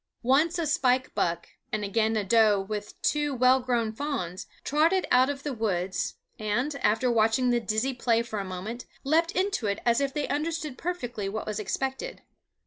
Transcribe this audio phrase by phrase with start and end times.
[0.23, 5.29] Once a spike buck, and again a doe with two well grown fawns, trotted out
[5.29, 9.77] of the woods and, after watching the dizzy play for a moment, leaped into it
[9.85, 12.23] as if they understood perfectly what was expected.